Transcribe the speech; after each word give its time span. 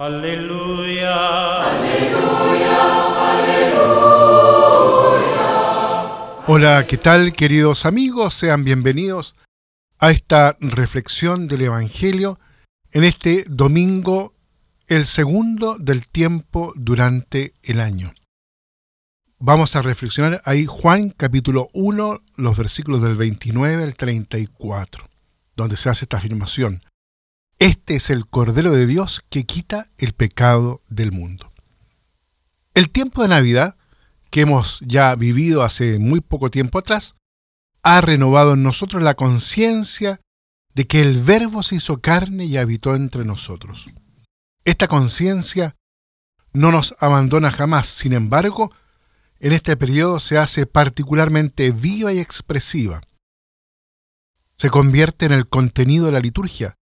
Aleluya. 0.00 1.58
Hola, 6.46 6.86
¿qué 6.86 6.96
tal 6.98 7.32
queridos 7.32 7.84
amigos? 7.84 8.34
Sean 8.34 8.62
bienvenidos 8.62 9.34
a 9.98 10.12
esta 10.12 10.56
reflexión 10.60 11.48
del 11.48 11.62
Evangelio 11.62 12.38
en 12.92 13.02
este 13.02 13.44
domingo, 13.48 14.34
el 14.86 15.04
segundo 15.04 15.76
del 15.80 16.06
tiempo 16.06 16.72
durante 16.76 17.54
el 17.64 17.80
año. 17.80 18.14
Vamos 19.40 19.74
a 19.74 19.82
reflexionar 19.82 20.42
ahí 20.44 20.64
Juan 20.64 21.10
capítulo 21.10 21.70
1, 21.72 22.20
los 22.36 22.56
versículos 22.56 23.02
del 23.02 23.16
29 23.16 23.82
al 23.82 23.96
34, 23.96 25.08
donde 25.56 25.76
se 25.76 25.88
hace 25.90 26.04
esta 26.04 26.18
afirmación. 26.18 26.84
Este 27.60 27.96
es 27.96 28.10
el 28.10 28.28
Cordero 28.28 28.70
de 28.70 28.86
Dios 28.86 29.24
que 29.30 29.42
quita 29.42 29.90
el 29.98 30.12
pecado 30.12 30.80
del 30.88 31.10
mundo. 31.10 31.52
El 32.72 32.88
tiempo 32.90 33.22
de 33.22 33.28
Navidad, 33.28 33.76
que 34.30 34.42
hemos 34.42 34.78
ya 34.86 35.12
vivido 35.16 35.64
hace 35.64 35.98
muy 35.98 36.20
poco 36.20 36.52
tiempo 36.52 36.78
atrás, 36.78 37.16
ha 37.82 38.00
renovado 38.00 38.52
en 38.52 38.62
nosotros 38.62 39.02
la 39.02 39.14
conciencia 39.14 40.20
de 40.72 40.86
que 40.86 41.02
el 41.02 41.20
Verbo 41.20 41.64
se 41.64 41.74
hizo 41.74 42.00
carne 42.00 42.44
y 42.44 42.56
habitó 42.58 42.94
entre 42.94 43.24
nosotros. 43.24 43.90
Esta 44.64 44.86
conciencia 44.86 45.74
no 46.52 46.70
nos 46.70 46.94
abandona 47.00 47.50
jamás, 47.50 47.88
sin 47.88 48.12
embargo, 48.12 48.70
en 49.40 49.52
este 49.52 49.76
periodo 49.76 50.20
se 50.20 50.38
hace 50.38 50.66
particularmente 50.66 51.72
viva 51.72 52.12
y 52.12 52.20
expresiva. 52.20 53.00
Se 54.56 54.70
convierte 54.70 55.26
en 55.26 55.32
el 55.32 55.48
contenido 55.48 56.06
de 56.06 56.12
la 56.12 56.20
liturgia, 56.20 56.77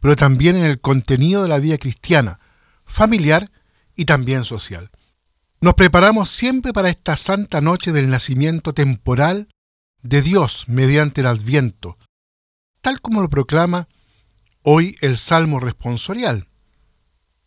pero 0.00 0.16
también 0.16 0.56
en 0.56 0.64
el 0.64 0.80
contenido 0.80 1.42
de 1.42 1.48
la 1.48 1.58
vida 1.58 1.78
cristiana, 1.78 2.40
familiar 2.84 3.50
y 3.96 4.04
también 4.04 4.44
social. 4.44 4.90
Nos 5.60 5.74
preparamos 5.74 6.30
siempre 6.30 6.72
para 6.72 6.88
esta 6.88 7.16
santa 7.16 7.60
noche 7.60 7.92
del 7.92 8.08
nacimiento 8.08 8.72
temporal 8.74 9.48
de 10.02 10.22
Dios 10.22 10.64
mediante 10.68 11.20
el 11.20 11.26
adviento, 11.26 11.98
tal 12.80 13.00
como 13.00 13.20
lo 13.20 13.28
proclama 13.28 13.88
hoy 14.62 14.96
el 15.00 15.16
Salmo 15.16 15.58
responsorial. 15.58 16.46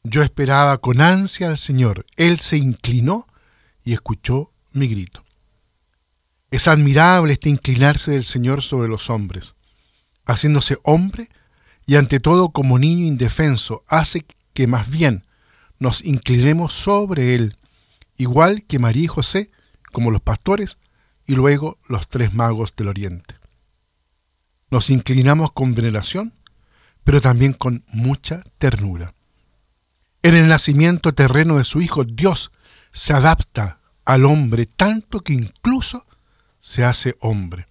Yo 0.04 0.24
esperaba 0.24 0.80
con 0.80 1.00
ansia 1.00 1.48
al 1.48 1.58
Señor, 1.58 2.06
Él 2.18 2.40
se 2.40 2.58
inclinó 2.58 3.28
y 3.84 3.94
escuchó 3.94 4.52
mi 4.72 4.88
grito. 4.88 5.24
Es 6.50 6.68
admirable 6.68 7.34
este 7.34 7.50
inclinarse 7.50 8.12
del 8.12 8.24
Señor 8.24 8.62
sobre 8.62 8.90
los 8.90 9.10
hombres, 9.10 9.56
haciéndose 10.26 10.80
hombre 10.84 11.30
y 11.92 11.98
ante 11.98 12.22
todo 12.22 12.52
como 12.52 12.80
niño 12.80 13.06
indefenso 13.06 13.84
hace 13.86 14.26
que 14.54 14.66
más 14.66 14.90
bien 14.90 15.26
nos 15.78 16.06
inclinemos 16.06 16.72
sobre 16.72 17.36
él, 17.36 17.58
igual 18.16 18.64
que 18.64 18.80
María 18.80 19.04
y 19.04 19.08
José, 19.08 19.52
como 19.92 20.10
los 20.10 20.22
pastores, 20.22 20.78
y 21.28 21.36
luego 21.36 21.80
los 21.90 22.08
tres 22.08 22.34
magos 22.34 22.74
del 22.78 22.88
Oriente. 22.88 23.36
Nos 24.70 24.90
inclinamos 24.90 25.52
con 25.52 25.76
veneración, 25.76 26.34
pero 27.04 27.20
también 27.20 27.52
con 27.52 27.84
mucha 27.88 28.42
ternura. 28.58 29.14
En 30.24 30.34
el 30.36 30.48
nacimiento 30.48 31.12
terreno 31.12 31.58
de 31.58 31.66
su 31.66 31.82
Hijo, 31.82 32.06
Dios 32.06 32.54
se 32.94 33.12
adapta 33.12 33.82
al 34.06 34.24
hombre 34.24 34.66
tanto 34.66 35.20
que 35.20 35.34
incluso 35.34 36.06
se 36.62 36.86
hace 36.86 37.18
hombre. 37.20 37.68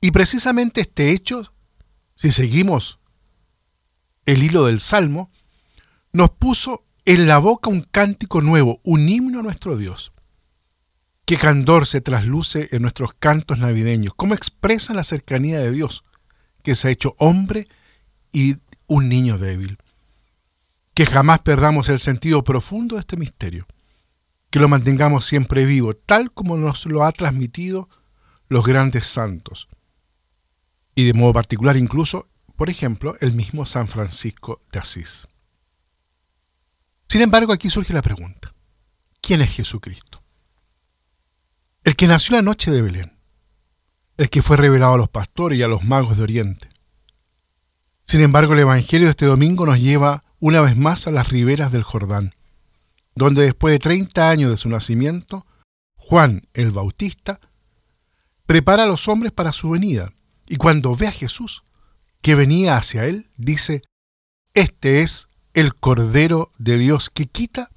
Y 0.00 0.10
precisamente 0.10 0.80
este 0.80 1.12
hecho 1.12 1.52
si 2.16 2.32
seguimos 2.32 2.98
el 4.24 4.42
hilo 4.42 4.66
del 4.66 4.80
Salmo, 4.80 5.30
nos 6.12 6.30
puso 6.30 6.84
en 7.04 7.28
la 7.28 7.38
boca 7.38 7.70
un 7.70 7.82
cántico 7.82 8.40
nuevo, 8.40 8.80
un 8.82 9.08
himno 9.08 9.40
a 9.40 9.42
nuestro 9.42 9.76
Dios. 9.76 10.12
Qué 11.26 11.36
candor 11.36 11.86
se 11.86 12.00
trasluce 12.00 12.68
en 12.72 12.82
nuestros 12.82 13.12
cantos 13.14 13.58
navideños, 13.58 14.14
cómo 14.14 14.34
expresa 14.34 14.94
la 14.94 15.04
cercanía 15.04 15.60
de 15.60 15.70
Dios, 15.70 16.04
que 16.62 16.74
se 16.74 16.88
ha 16.88 16.90
hecho 16.90 17.14
hombre 17.18 17.68
y 18.32 18.56
un 18.86 19.08
niño 19.08 19.38
débil. 19.38 19.78
Que 20.94 21.04
jamás 21.04 21.40
perdamos 21.40 21.88
el 21.90 21.98
sentido 21.98 22.42
profundo 22.42 22.96
de 22.96 23.00
este 23.00 23.16
misterio, 23.16 23.66
que 24.50 24.58
lo 24.58 24.68
mantengamos 24.68 25.26
siempre 25.26 25.66
vivo, 25.66 25.94
tal 25.94 26.32
como 26.32 26.56
nos 26.56 26.86
lo 26.86 27.04
ha 27.04 27.12
transmitido 27.12 27.88
los 28.48 28.64
grandes 28.64 29.06
santos 29.06 29.68
y 30.96 31.04
de 31.04 31.12
modo 31.12 31.34
particular 31.34 31.76
incluso, 31.76 32.26
por 32.56 32.70
ejemplo, 32.70 33.16
el 33.20 33.34
mismo 33.34 33.66
San 33.66 33.86
Francisco 33.86 34.62
de 34.72 34.78
Asís. 34.80 35.28
Sin 37.06 37.20
embargo, 37.20 37.52
aquí 37.52 37.70
surge 37.70 37.92
la 37.92 38.02
pregunta, 38.02 38.54
¿quién 39.20 39.42
es 39.42 39.52
Jesucristo? 39.52 40.22
El 41.84 41.94
que 41.94 42.08
nació 42.08 42.34
la 42.34 42.42
noche 42.42 42.70
de 42.72 42.80
Belén, 42.82 43.18
el 44.16 44.30
que 44.30 44.42
fue 44.42 44.56
revelado 44.56 44.94
a 44.94 44.98
los 44.98 45.10
pastores 45.10 45.58
y 45.58 45.62
a 45.62 45.68
los 45.68 45.84
magos 45.84 46.16
de 46.16 46.22
Oriente. 46.22 46.70
Sin 48.06 48.22
embargo, 48.22 48.54
el 48.54 48.60
Evangelio 48.60 49.06
de 49.06 49.10
este 49.10 49.26
domingo 49.26 49.66
nos 49.66 49.78
lleva 49.78 50.24
una 50.40 50.62
vez 50.62 50.76
más 50.76 51.06
a 51.06 51.10
las 51.10 51.28
riberas 51.28 51.72
del 51.72 51.82
Jordán, 51.82 52.34
donde 53.14 53.42
después 53.42 53.72
de 53.72 53.80
30 53.80 54.30
años 54.30 54.50
de 54.50 54.56
su 54.56 54.70
nacimiento, 54.70 55.46
Juan 55.96 56.48
el 56.54 56.70
Bautista 56.70 57.38
prepara 58.46 58.84
a 58.84 58.86
los 58.86 59.08
hombres 59.08 59.32
para 59.32 59.52
su 59.52 59.70
venida 59.70 60.15
y 60.48 60.56
cuando 60.56 60.94
ve 60.94 61.08
a 61.08 61.12
Jesús 61.12 61.64
que 62.22 62.34
venía 62.34 62.76
hacia 62.76 63.04
él, 63.04 63.30
dice, 63.36 63.82
Este 64.54 65.02
es 65.02 65.28
el 65.54 65.74
Cordero 65.74 66.50
de 66.58 66.78
Dios 66.78 67.10
que 67.10 67.26
quita 67.26 67.70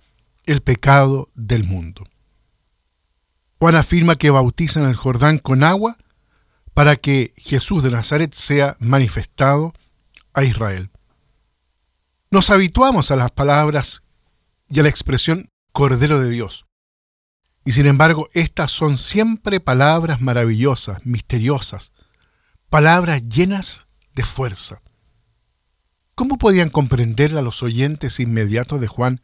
el 0.46 0.62
pecado 0.62 1.30
del 1.36 1.64
mundo. 1.64 2.06
Juan 3.60 3.76
afirma 3.76 4.16
que 4.16 4.30
bautiza 4.30 4.80
en 4.80 4.88
el 4.88 4.96
Jordán 4.96 5.38
con 5.38 5.64
agua 5.64 5.98
para 6.74 6.96
que 6.96 7.34
Jesús 7.38 7.84
de 7.84 7.92
Nazaret 7.92 8.34
sea 8.34 8.78
manifestado 8.80 9.74
a 10.34 10.44
Israel. 10.44 10.90
Nos 12.32 12.50
habituamos 12.52 13.12
a 13.12 13.16
las 13.16 13.32
palabras 13.32 14.02
y 14.70 14.80
a 14.80 14.84
la 14.84 14.90
expresión 14.90 15.50
Cordero 15.74 16.20
de 16.20 16.30
Dios. 16.30 16.66
Y 17.66 17.74
sin 17.74 17.86
embargo, 17.86 18.30
estas 18.34 18.72
son 18.72 18.98
siempre 18.98 19.60
palabras 19.60 20.22
maravillosas, 20.22 21.06
misteriosas, 21.06 21.92
palabras 22.70 23.28
llenas 23.28 23.88
de 24.14 24.24
fuerza. 24.24 24.82
¿Cómo 26.14 26.38
podían 26.38 26.70
comprender 26.70 27.36
a 27.36 27.42
los 27.42 27.64
oyentes 27.64 28.20
inmediatos 28.20 28.80
de 28.80 28.88
Juan 28.88 29.22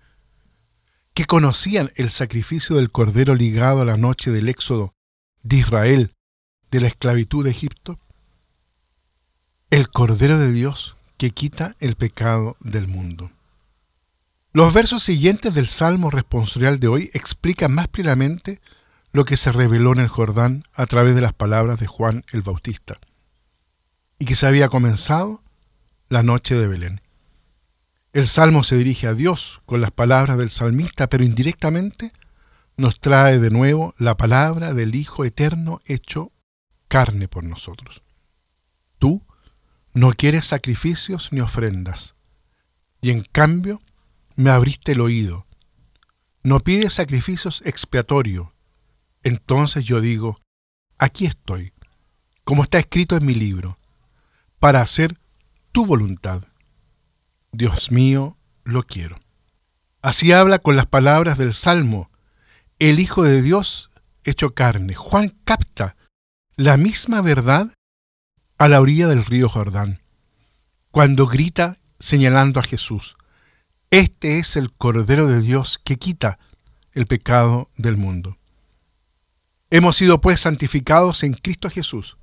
que 1.13 1.25
conocían 1.25 1.91
el 1.95 2.09
sacrificio 2.09 2.75
del 2.77 2.89
cordero 2.89 3.35
ligado 3.35 3.81
a 3.81 3.85
la 3.85 3.97
noche 3.97 4.31
del 4.31 4.49
éxodo 4.49 4.95
de 5.43 5.57
Israel 5.57 6.15
de 6.71 6.79
la 6.79 6.87
esclavitud 6.87 7.43
de 7.43 7.51
Egipto? 7.51 7.99
El 9.69 9.89
cordero 9.89 10.39
de 10.39 10.51
Dios 10.51 10.95
que 11.17 11.29
quita 11.29 11.75
el 11.79 11.95
pecado 11.95 12.57
del 12.61 12.87
mundo. 12.87 13.29
Los 14.53 14.73
versos 14.73 15.03
siguientes 15.03 15.53
del 15.53 15.67
Salmo 15.67 16.09
responsorial 16.09 16.79
de 16.79 16.87
hoy 16.87 17.11
explican 17.13 17.73
más 17.73 17.89
plenamente 17.89 18.59
lo 19.11 19.23
que 19.23 19.37
se 19.37 19.51
reveló 19.51 19.93
en 19.93 19.99
el 19.99 20.07
Jordán 20.07 20.63
a 20.73 20.87
través 20.87 21.13
de 21.13 21.21
las 21.21 21.33
palabras 21.33 21.79
de 21.79 21.85
Juan 21.85 22.25
el 22.31 22.41
Bautista 22.41 22.97
y 24.25 24.27
que 24.27 24.33
se 24.33 24.47
había 24.47 24.69
comenzado 24.69 25.43
la 26.09 26.23
noche 26.23 26.55
de 26.55 26.67
Belén. 26.67 26.99
El 28.11 28.25
salmo 28.25 28.63
se 28.63 28.75
dirige 28.75 29.05
a 29.05 29.13
Dios 29.13 29.61
con 29.67 29.81
las 29.81 29.91
palabras 29.91 30.39
del 30.39 30.49
salmista, 30.49 31.05
pero 31.05 31.23
indirectamente 31.23 32.11
nos 32.75 32.99
trae 32.99 33.37
de 33.39 33.51
nuevo 33.51 33.93
la 33.99 34.17
palabra 34.17 34.73
del 34.73 34.95
Hijo 34.95 35.25
Eterno 35.25 35.79
hecho 35.85 36.31
carne 36.87 37.27
por 37.27 37.43
nosotros. 37.43 38.01
Tú 38.97 39.21
no 39.93 40.11
quieres 40.13 40.47
sacrificios 40.47 41.29
ni 41.31 41.39
ofrendas, 41.39 42.15
y 43.01 43.11
en 43.11 43.21
cambio 43.31 43.79
me 44.35 44.49
abriste 44.49 44.93
el 44.93 45.01
oído. 45.01 45.45
No 46.41 46.61
pides 46.61 46.93
sacrificios 46.93 47.61
expiatorios. 47.63 48.47
Entonces 49.21 49.85
yo 49.85 50.01
digo, 50.01 50.41
aquí 50.97 51.27
estoy, 51.27 51.73
como 52.43 52.63
está 52.63 52.79
escrito 52.79 53.17
en 53.17 53.27
mi 53.27 53.35
libro 53.35 53.77
para 54.65 54.81
hacer 54.81 55.19
tu 55.71 55.85
voluntad. 55.85 56.41
Dios 57.51 57.91
mío, 57.91 58.35
lo 58.63 58.81
quiero. 58.81 59.19
Así 60.01 60.31
habla 60.31 60.57
con 60.57 60.75
las 60.75 60.87
palabras 60.87 61.37
del 61.37 61.53
Salmo, 61.53 62.09
el 62.79 62.99
Hijo 62.99 63.21
de 63.21 63.43
Dios 63.43 63.91
hecho 64.23 64.55
carne. 64.55 64.95
Juan 64.95 65.37
capta 65.43 65.95
la 66.55 66.77
misma 66.77 67.21
verdad 67.21 67.75
a 68.57 68.67
la 68.67 68.81
orilla 68.81 69.07
del 69.07 69.23
río 69.23 69.49
Jordán, 69.49 70.01
cuando 70.89 71.27
grita 71.27 71.77
señalando 71.99 72.59
a 72.59 72.63
Jesús, 72.63 73.17
Este 73.91 74.39
es 74.39 74.57
el 74.57 74.73
Cordero 74.73 75.27
de 75.27 75.41
Dios 75.41 75.79
que 75.83 75.97
quita 75.97 76.39
el 76.91 77.05
pecado 77.05 77.69
del 77.77 77.97
mundo. 77.97 78.39
Hemos 79.69 79.95
sido 79.95 80.21
pues 80.21 80.39
santificados 80.39 81.21
en 81.21 81.35
Cristo 81.35 81.69
Jesús 81.69 82.17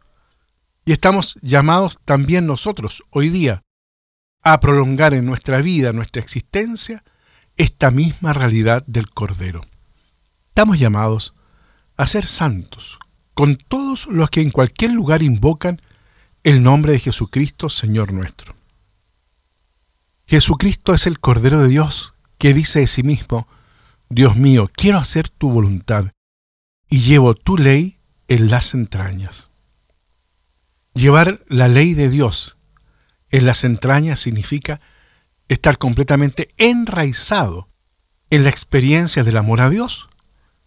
y 0.85 0.93
estamos 0.93 1.39
llamados 1.43 1.99
también 2.05 2.47
nosotros 2.47 3.05
hoy 3.11 3.29
día 3.29 3.63
a 4.43 4.59
prolongar 4.61 5.15
en 5.15 5.25
nuestra 5.25 5.63
vida, 5.63 5.93
nuestra 5.93 6.21
existencia, 6.21 7.05
esta 7.57 7.91
misma 7.91 8.33
realidad 8.33 8.85
del 8.87 9.11
Cordero. 9.11 9.63
Estamos 10.49 10.79
llamados 10.79 11.35
a 11.97 12.07
ser 12.07 12.27
santos, 12.27 12.99
con 13.35 13.57
todos 13.57 14.07
los 14.07 14.31
que 14.31 14.41
en 14.41 14.51
cualquier 14.51 14.93
lugar 14.93 15.23
invocan 15.23 15.81
el 16.43 16.63
nombre 16.63 16.93
de 16.93 16.99
Jesucristo, 16.99 17.69
Señor 17.69 18.13
nuestro. 18.13 18.57
Jesucristo 20.27 20.95
es 20.95 21.07
el 21.07 21.21
Cordero 21.21 21.61
de 21.61 21.69
Dios 21.69 22.15
que 22.39 22.55
dice 22.55 22.81
de 22.81 22.87
sí 22.89 23.05
mismo, 23.05 23.47
Dios 24.09 24.37
mío, 24.37 24.69
quiero 24.75 24.99
hacer 24.99 25.29
tu 25.29 25.51
voluntad 25.51 26.11
y 26.89 27.01
llevo 27.01 27.35
tu 27.35 27.57
ley 27.57 27.99
en 28.27 28.51
las 28.51 28.75
entrañas. 28.75 29.52
Llevar 30.95 31.45
la 31.49 31.69
ley 31.69 31.95
de 31.95 32.11
Dios 32.11 32.57
en 33.31 33.47
las 33.47 33.65
entrañas 33.65 34.21
significa 34.21 34.81
estar 35.49 35.79
completamente 35.79 36.51
enraizado 36.59 37.69
en 38.31 38.45
la 38.45 38.51
experiencia 38.51 39.25
del 39.25 39.39
amor 39.39 39.61
a 39.61 39.71
Dios 39.71 40.09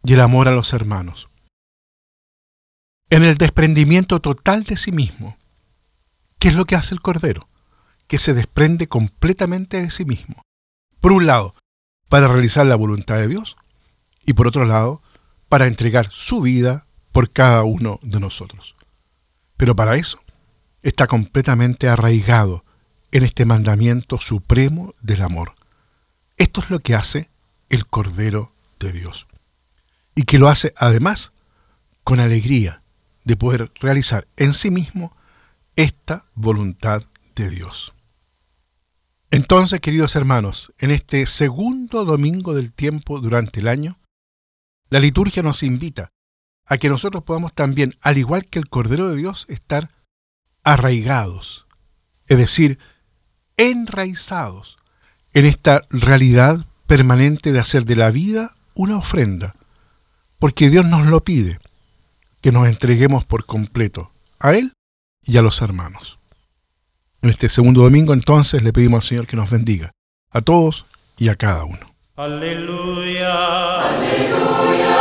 y 0.04 0.14
el 0.14 0.22
amor 0.22 0.48
a 0.48 0.52
los 0.52 0.74
hermanos. 0.74 1.30
En 3.10 3.24
el 3.24 3.38
desprendimiento 3.38 4.20
total 4.20 4.64
de 4.64 4.78
sí 4.78 4.92
mismo. 4.92 5.38
¿Qué 6.40 6.48
es 6.48 6.56
lo 6.56 6.66
que 6.66 6.76
hace 6.76 6.96
el 6.96 7.02
Cordero? 7.02 7.48
Que 8.08 8.20
se 8.20 8.34
desprende 8.34 8.88
completamente 8.88 9.82
de 9.82 9.92
sí 9.92 10.06
mismo. 10.06 10.42
Por 11.02 11.12
un 11.12 11.28
lado, 11.28 11.56
para 12.10 12.28
realizar 12.28 12.66
la 12.66 12.76
voluntad 12.76 13.18
de 13.18 13.28
Dios 13.28 13.58
y 14.26 14.34
por 14.34 14.48
otro 14.48 14.66
lado, 14.66 15.04
para 15.50 15.68
entregar 15.68 16.10
su 16.12 16.42
vida 16.42 16.88
por 17.12 17.32
cada 17.32 17.64
uno 17.64 18.00
de 18.02 18.20
nosotros. 18.20 18.75
Pero 19.58 19.76
para 19.76 19.96
eso 19.96 20.20
está 20.82 21.08
completamente 21.08 21.90
arraigado 21.90 22.64
en 23.12 23.24
este 23.24 23.46
mandamiento 23.46 24.20
supremo 24.20 24.94
del 25.02 25.22
amor. 25.22 25.56
Esto 26.38 26.62
es 26.62 26.70
lo 26.70 26.80
que 26.80 26.96
hace 26.96 27.30
el 27.70 27.88
Cordero 27.88 28.54
de 28.80 28.92
Dios. 28.92 29.28
Y 30.16 30.24
que 30.24 30.40
lo 30.40 30.50
hace 30.50 30.74
además 30.78 31.32
con 32.04 32.20
alegría 32.20 32.82
de 33.24 33.36
poder 33.38 33.72
realizar 33.76 34.28
en 34.38 34.54
sí 34.54 34.70
mismo 34.70 35.16
esta 35.76 36.26
voluntad 36.36 37.04
de 37.36 37.50
Dios. 37.50 37.94
Entonces, 39.32 39.82
queridos 39.82 40.16
hermanos, 40.16 40.74
en 40.78 40.92
este 40.92 41.26
segundo 41.26 42.06
domingo 42.06 42.54
del 42.54 42.72
tiempo 42.72 43.20
durante 43.20 43.60
el 43.60 43.68
año, 43.68 43.98
la 44.90 45.00
liturgia 45.00 45.42
nos 45.42 45.64
invita 45.64 46.12
a 46.66 46.78
que 46.78 46.90
nosotros 46.90 47.24
podamos 47.24 47.54
también, 47.54 47.96
al 48.02 48.18
igual 48.18 48.46
que 48.46 48.60
el 48.60 48.70
Cordero 48.70 49.10
de 49.10 49.18
Dios, 49.18 49.46
estar 49.50 49.90
arraigados, 50.64 51.68
es 52.28 52.38
decir, 52.38 52.80
enraizados 53.58 54.78
en 55.34 55.46
esta 55.46 55.82
realidad 55.90 56.66
permanente 56.88 57.52
de 57.52 57.60
hacer 57.60 57.86
de 57.86 57.96
la 57.96 58.10
vida 58.12 58.56
una 58.74 58.98
ofrenda, 58.98 59.56
porque 60.40 60.70
Dios 60.70 60.86
nos 60.86 61.06
lo 61.06 61.24
pide, 61.24 61.60
que 62.42 62.52
nos 62.52 62.68
entreguemos 62.68 63.26
por 63.26 63.46
completo 63.46 64.12
a 64.40 64.54
Él 64.54 64.74
y 65.24 65.38
a 65.38 65.42
los 65.42 65.62
hermanos. 65.62 66.20
En 67.22 67.30
este 67.30 67.50
segundo 67.50 67.82
domingo 67.82 68.14
entonces 68.14 68.62
le 68.62 68.74
pedimos 68.74 69.04
al 69.04 69.10
Señor 69.10 69.28
que 69.28 69.38
nos 69.38 69.50
bendiga, 69.50 69.92
a 70.32 70.42
todos 70.42 70.86
y 71.18 71.30
a 71.30 71.36
cada 71.36 71.64
uno. 71.64 71.96
Aleluya. 72.16 73.82
Aleluya. 73.82 74.95